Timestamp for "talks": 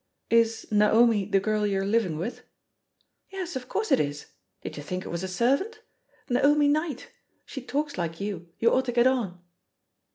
7.61-7.99